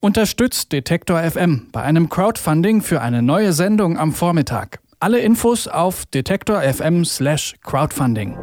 [0.00, 4.78] Unterstützt Detektor FM bei einem Crowdfunding für eine neue Sendung am Vormittag.
[5.00, 8.38] Alle Infos auf detektor FM/crowdfunding.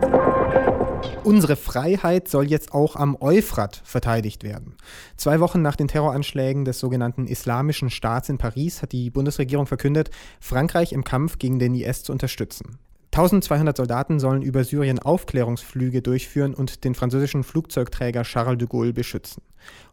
[1.23, 4.75] Unsere Freiheit soll jetzt auch am Euphrat verteidigt werden.
[5.15, 10.09] Zwei Wochen nach den Terroranschlägen des sogenannten Islamischen Staats in Paris hat die Bundesregierung verkündet,
[10.41, 12.79] Frankreich im Kampf gegen den IS zu unterstützen.
[13.15, 19.41] 1200 Soldaten sollen über Syrien Aufklärungsflüge durchführen und den französischen Flugzeugträger Charles de Gaulle beschützen.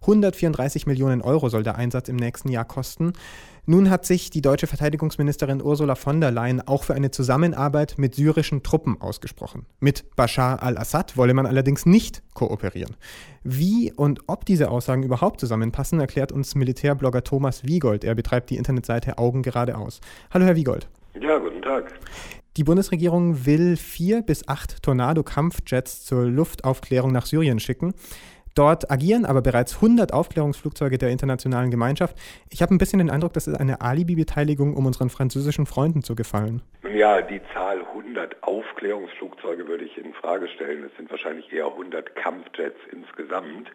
[0.01, 3.13] 134 Millionen Euro soll der Einsatz im nächsten Jahr kosten.
[3.65, 8.17] Nun hat sich die deutsche Verteidigungsministerin Ursula von der Leyen auch für eine Zusammenarbeit mit
[8.17, 9.67] syrischen Truppen ausgesprochen.
[9.79, 12.97] Mit Bashar al-Assad wolle man allerdings nicht kooperieren.
[13.45, 18.03] Wie und ob diese Aussagen überhaupt zusammenpassen, erklärt uns Militärblogger Thomas Wiegold.
[18.03, 20.01] Er betreibt die Internetseite Augen geradeaus.
[20.33, 20.89] Hallo, Herr Wiegold.
[21.21, 21.93] Ja, guten Tag.
[22.59, 27.95] Die Bundesregierung will vier bis acht Tornado-Kampfjets zur Luftaufklärung nach Syrien schicken.
[28.55, 32.17] Dort agieren aber bereits 100 Aufklärungsflugzeuge der internationalen Gemeinschaft.
[32.51, 36.15] Ich habe ein bisschen den Eindruck, das ist eine Alibi-Beteiligung, um unseren französischen Freunden zu
[36.15, 36.63] gefallen.
[36.95, 40.85] Ja, die Zahl 100 Aufklärungsflugzeuge würde ich in Frage stellen.
[40.85, 43.71] Es sind wahrscheinlich eher 100 Kampfjets insgesamt.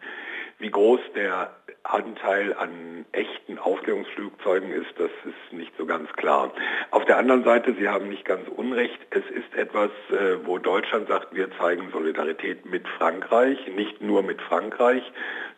[0.60, 1.52] Wie groß der
[1.84, 6.52] Anteil an echten Aufklärungsflugzeugen ist, das ist nicht so ganz klar.
[6.90, 11.08] Auf der anderen Seite, Sie haben nicht ganz unrecht, es ist etwas, äh, wo Deutschland
[11.08, 14.67] sagt, wir zeigen Solidarität mit Frankreich, nicht nur mit Frankreich,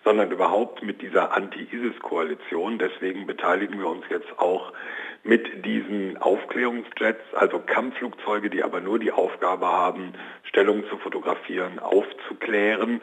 [0.05, 2.79] sondern überhaupt mit dieser Anti-ISIS-Koalition.
[2.79, 4.73] Deswegen beteiligen wir uns jetzt auch
[5.23, 13.03] mit diesen Aufklärungsjets, also Kampfflugzeuge, die aber nur die Aufgabe haben, Stellung zu fotografieren, aufzuklären.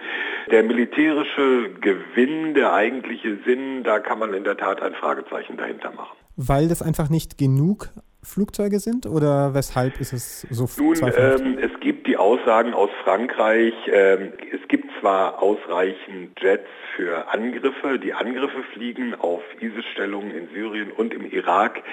[0.50, 5.92] Der militärische Gewinn, der eigentliche Sinn, da kann man in der Tat ein Fragezeichen dahinter
[5.92, 6.18] machen.
[6.36, 7.90] Weil das einfach nicht genug
[8.28, 13.74] Flugzeuge sind oder weshalb ist es so Nun, ähm, es gibt die Aussagen aus Frankreich,
[13.92, 20.92] ähm, es gibt zwar ausreichend Jets für Angriffe, die Angriffe fliegen auf ISIS-Stellungen in Syrien
[20.92, 21.84] und im Irak,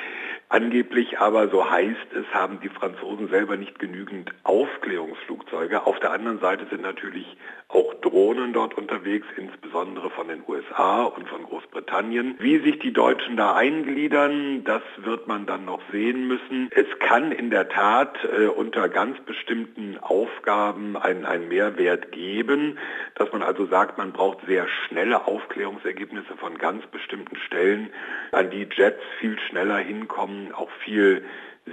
[0.55, 5.85] Angeblich aber, so heißt es, haben die Franzosen selber nicht genügend Aufklärungsflugzeuge.
[5.85, 7.27] Auf der anderen Seite sind natürlich
[7.75, 12.37] auch Drohnen dort unterwegs, insbesondere von den USA und von Großbritannien.
[12.39, 16.71] Wie sich die Deutschen da eingliedern, das wird man dann noch sehen müssen.
[16.71, 22.79] Es kann in der Tat äh, unter ganz bestimmten Aufgaben einen, einen Mehrwert geben,
[23.17, 27.91] dass man also sagt, man braucht sehr schnelle Aufklärungsergebnisse von ganz bestimmten Stellen,
[28.33, 31.25] an die Jets viel schneller hinkommen auch viel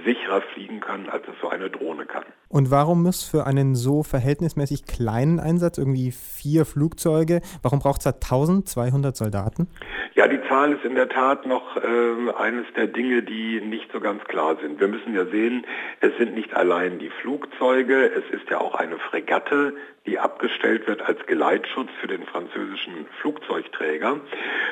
[0.04, 2.24] sicherer fliegen können, als es so eine Drohne kann.
[2.48, 8.04] Und warum muss für einen so verhältnismäßig kleinen Einsatz, irgendwie vier Flugzeuge, warum braucht es
[8.04, 9.68] da 1200 Soldaten?
[10.14, 14.00] Ja, die Zahl ist in der Tat noch äh, eines der Dinge, die nicht so
[14.00, 14.78] ganz klar sind.
[14.78, 15.66] Wir müssen ja sehen,
[16.00, 19.74] es sind nicht allein die Flugzeuge, es ist ja auch eine Fregatte,
[20.06, 24.20] die abgestellt wird als Geleitschutz für den französischen Flugzeugträger.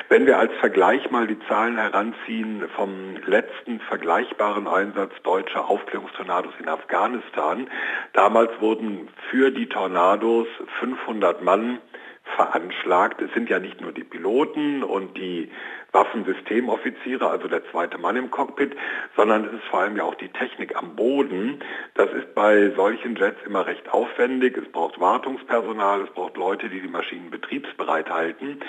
[0.09, 6.67] Wenn wir als Vergleich mal die Zahlen heranziehen vom letzten vergleichbaren Einsatz deutscher Aufklärungstornados in
[6.67, 7.69] Afghanistan,
[8.13, 10.47] damals wurden für die Tornados
[10.79, 11.79] 500 Mann
[12.35, 13.21] veranschlagt.
[13.21, 15.51] Es sind ja nicht nur die Piloten und die
[15.91, 18.75] Waffensystemoffiziere, also der zweite Mann im Cockpit,
[19.17, 21.59] sondern es ist vor allem ja auch die Technik am Boden.
[21.95, 24.57] Das ist bei solchen Jets immer recht aufwendig.
[24.57, 28.59] Es braucht Wartungspersonal, es braucht Leute, die die Maschinen betriebsbereit halten.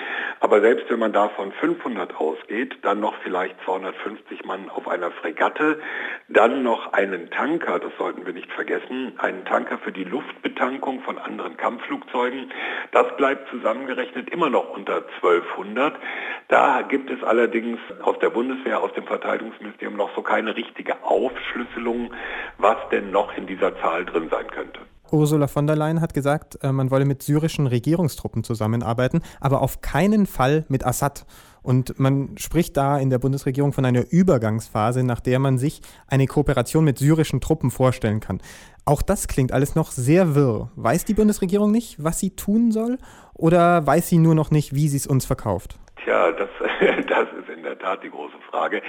[0.41, 5.11] Aber selbst wenn man da von 500 ausgeht, dann noch vielleicht 250 Mann auf einer
[5.11, 5.79] Fregatte,
[6.27, 11.17] dann noch einen Tanker, das sollten wir nicht vergessen, einen Tanker für die Luftbetankung von
[11.17, 12.51] anderen Kampfflugzeugen.
[12.91, 15.95] Das bleibt zusammengerechnet immer noch unter 1200.
[16.49, 22.11] Da gibt allerdings aus der Bundeswehr, aus dem Verteidigungsministerium noch so keine richtige Aufschlüsselung,
[22.57, 24.79] was denn noch in dieser Zahl drin sein könnte.
[25.13, 29.81] Ursula von der Leyen hat gesagt, äh, man wolle mit syrischen Regierungstruppen zusammenarbeiten, aber auf
[29.81, 31.25] keinen Fall mit Assad.
[31.61, 36.27] Und man spricht da in der Bundesregierung von einer Übergangsphase, nach der man sich eine
[36.27, 38.41] Kooperation mit syrischen Truppen vorstellen kann.
[38.85, 40.71] Auch das klingt alles noch sehr wirr.
[40.75, 42.97] Weiß die Bundesregierung nicht, was sie tun soll?
[43.33, 45.79] Oder weiß sie nur noch nicht, wie sie es uns verkauft?
[46.03, 46.49] Tja, das,
[47.07, 48.81] das ist in der Tat die große Frage.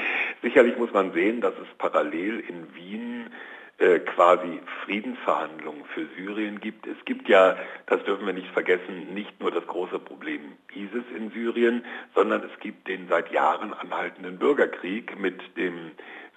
[0.43, 3.31] Sicherlich muss man sehen, dass es parallel in Wien
[3.79, 6.87] äh, quasi Friedensverhandlungen für Syrien gibt.
[6.87, 7.57] Es gibt ja,
[7.87, 10.41] das dürfen wir nicht vergessen, nicht nur das große Problem
[10.75, 11.85] ISIS in Syrien,
[12.15, 15.93] sondern es gibt den seit Jahren anhaltenden Bürgerkrieg mit dem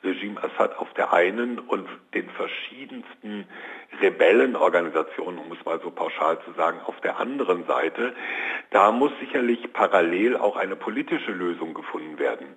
[0.07, 3.45] Regime Assad auf der einen und den verschiedensten
[4.01, 8.13] Rebellenorganisationen, um es mal so pauschal zu sagen, auf der anderen Seite.
[8.71, 12.47] Da muss sicherlich parallel auch eine politische Lösung gefunden werden.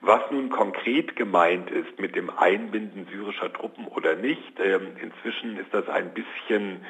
[0.00, 5.72] Was nun konkret gemeint ist mit dem Einbinden syrischer Truppen oder nicht, ähm, inzwischen ist
[5.72, 6.84] das ein bisschen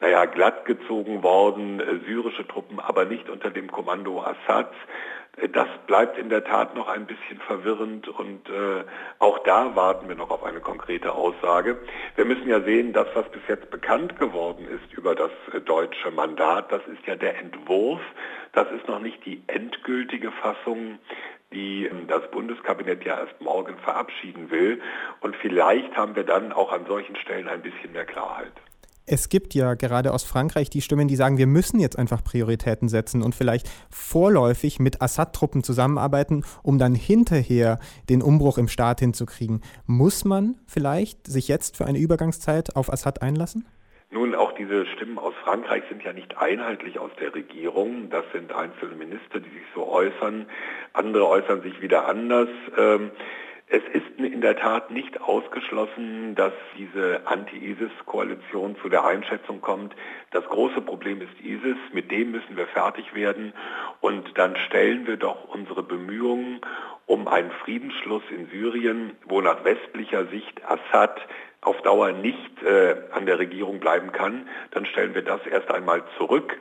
[0.00, 4.74] naja, glattgezogen worden, äh, syrische Truppen, aber nicht unter dem Kommando Assads.
[5.36, 8.84] Äh, das bleibt in der Tat noch ein bisschen verwirrend und äh,
[9.18, 11.78] auch da warten wir noch auf eine konkrete Aussage.
[12.16, 16.10] Wir müssen ja sehen, dass was bis jetzt bekannt geworden ist über das äh, deutsche
[16.10, 18.00] Mandat, das ist ja der Entwurf,
[18.52, 20.98] das ist noch nicht die endgültige Fassung
[21.54, 24.82] die ähm, das Bundeskabinett ja erst morgen verabschieden will.
[25.20, 28.52] Und vielleicht haben wir dann auch an solchen Stellen ein bisschen mehr Klarheit.
[29.06, 32.88] Es gibt ja gerade aus Frankreich die Stimmen, die sagen, wir müssen jetzt einfach Prioritäten
[32.88, 37.78] setzen und vielleicht vorläufig mit Assad-Truppen zusammenarbeiten, um dann hinterher
[38.08, 39.60] den Umbruch im Staat hinzukriegen.
[39.86, 43.66] Muss man vielleicht sich jetzt für eine Übergangszeit auf Assad einlassen?
[44.10, 48.08] Nun, auch diese Stimmen aus Frankreich sind ja nicht einheitlich aus der Regierung.
[48.08, 50.46] Das sind einzelne Minister, die sich so äußern.
[50.94, 52.48] Andere äußern sich wieder anders.
[52.78, 53.10] Ähm,
[53.66, 59.94] es ist in der Tat nicht ausgeschlossen, dass diese Anti-ISIS-Koalition zu der Einschätzung kommt,
[60.30, 63.54] das große Problem ist ISIS, mit dem müssen wir fertig werden.
[64.00, 66.60] Und dann stellen wir doch unsere Bemühungen
[67.06, 71.20] um einen Friedensschluss in Syrien, wo nach westlicher Sicht Assad
[71.60, 76.02] auf Dauer nicht äh, an der Regierung bleiben kann, dann stellen wir das erst einmal
[76.18, 76.58] zurück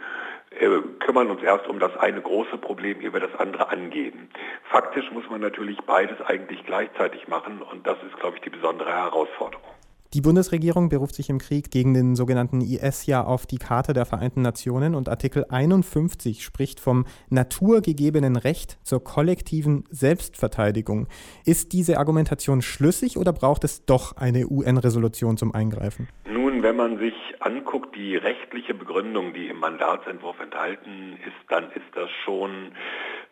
[1.00, 4.30] kümmern uns erst um das eine große Problem, ehe wir das andere angehen.
[4.70, 8.92] Faktisch muss man natürlich beides eigentlich gleichzeitig machen und das ist, glaube ich, die besondere
[8.92, 9.74] Herausforderung.
[10.14, 14.06] Die Bundesregierung beruft sich im Krieg gegen den sogenannten IS ja auf die Charta der
[14.06, 21.08] Vereinten Nationen und Artikel 51 spricht vom naturgegebenen Recht zur kollektiven Selbstverteidigung.
[21.46, 26.08] Ist diese Argumentation schlüssig oder braucht es doch eine UN-Resolution zum Eingreifen?
[26.28, 26.33] Nun,
[26.64, 32.10] wenn man sich anguckt, die rechtliche Begründung, die im Mandatsentwurf enthalten ist, dann ist das
[32.24, 32.72] schon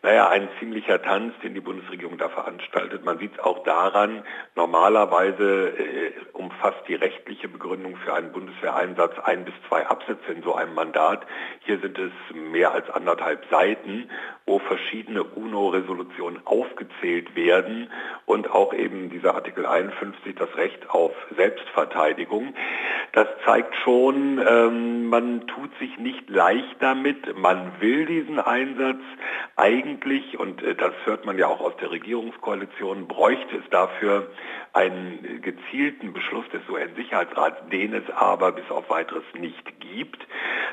[0.02, 3.04] naja, ein ziemlicher Tanz, den die Bundesregierung da veranstaltet.
[3.04, 4.24] Man sieht es auch daran,
[4.56, 10.56] normalerweise äh, umfasst die rechtliche Begründung für einen Bundeswehreinsatz ein bis zwei Absätze in so
[10.56, 11.24] einem Mandat.
[11.60, 14.10] Hier sind es mehr als anderthalb Seiten,
[14.44, 17.88] wo verschiedene UNO-Resolutionen aufgezählt werden
[18.26, 22.54] und auch eben dieser Artikel 51, das Recht auf Selbstverteidigung.
[23.12, 29.00] Das zeigt schon, ähm, man tut sich nicht leicht damit, man will diesen Einsatz
[29.54, 34.30] eigentlich und äh, das hört man ja auch aus der Regierungskoalition, bräuchte es dafür
[34.72, 40.26] einen gezielten Beschluss des UN-Sicherheitsrats, den es aber bis auf weiteres nicht gibt.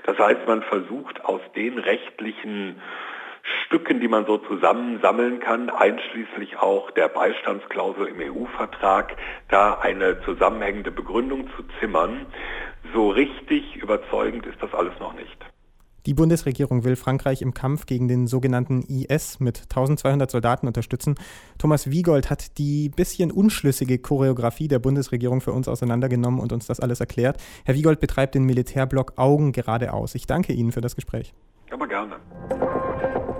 [0.05, 2.81] Das heißt, man versucht aus den rechtlichen
[3.69, 9.15] Stücken, die man so zusammensammeln kann, einschließlich auch der Beistandsklausel im EU-Vertrag,
[9.47, 12.25] da eine zusammenhängende Begründung zu zimmern.
[12.95, 15.37] So richtig überzeugend ist das alles noch nicht.
[16.07, 21.13] Die Bundesregierung will Frankreich im Kampf gegen den sogenannten IS mit 1200 Soldaten unterstützen.
[21.59, 26.79] Thomas Wiegold hat die bisschen unschlüssige Choreografie der Bundesregierung für uns auseinandergenommen und uns das
[26.79, 27.37] alles erklärt.
[27.65, 30.15] Herr Wiegold betreibt den Militärblock Augen geradeaus.
[30.15, 31.35] Ich danke Ihnen für das Gespräch.
[31.69, 32.15] Aber gerne.